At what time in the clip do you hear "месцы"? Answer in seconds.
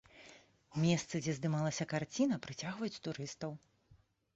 0.85-1.21